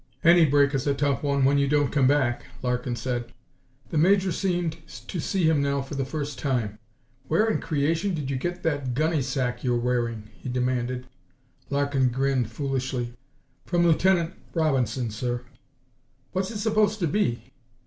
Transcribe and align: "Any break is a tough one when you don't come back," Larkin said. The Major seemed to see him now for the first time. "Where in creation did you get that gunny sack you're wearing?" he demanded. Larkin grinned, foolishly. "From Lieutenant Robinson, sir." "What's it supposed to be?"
"Any 0.23 0.45
break 0.47 0.73
is 0.73 0.87
a 0.87 0.95
tough 0.95 1.21
one 1.21 1.45
when 1.45 1.59
you 1.59 1.67
don't 1.67 1.91
come 1.91 2.07
back," 2.07 2.45
Larkin 2.63 2.95
said. 2.95 3.31
The 3.91 3.99
Major 3.99 4.31
seemed 4.31 4.77
to 5.07 5.19
see 5.19 5.47
him 5.47 5.61
now 5.61 5.83
for 5.83 5.93
the 5.93 6.05
first 6.05 6.39
time. 6.39 6.79
"Where 7.27 7.47
in 7.47 7.61
creation 7.61 8.15
did 8.15 8.27
you 8.31 8.37
get 8.37 8.63
that 8.63 8.95
gunny 8.95 9.21
sack 9.21 9.63
you're 9.63 9.77
wearing?" 9.77 10.31
he 10.33 10.49
demanded. 10.49 11.05
Larkin 11.69 12.09
grinned, 12.09 12.49
foolishly. 12.49 13.13
"From 13.67 13.85
Lieutenant 13.85 14.33
Robinson, 14.55 15.11
sir." 15.11 15.43
"What's 16.31 16.49
it 16.49 16.57
supposed 16.57 16.97
to 17.01 17.07
be?" 17.07 17.51